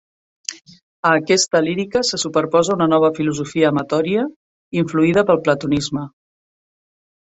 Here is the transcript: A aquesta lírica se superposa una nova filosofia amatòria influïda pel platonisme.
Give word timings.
A 1.09 1.09
aquesta 1.17 1.61
lírica 1.65 2.01
se 2.09 2.19
superposa 2.23 2.77
una 2.77 2.87
nova 2.93 3.11
filosofia 3.19 3.69
amatòria 3.75 4.25
influïda 4.83 5.29
pel 5.29 5.41
platonisme. 5.49 6.09